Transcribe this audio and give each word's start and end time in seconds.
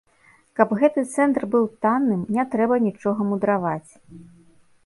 Каб 0.59 0.71
гэты 0.79 1.03
цэнтр 1.17 1.45
быў 1.55 1.67
танным, 1.87 2.25
не 2.39 2.47
трэба 2.57 2.75
нічога 2.89 3.31
мудраваць. 3.33 3.91